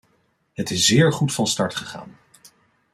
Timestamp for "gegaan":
1.75-2.17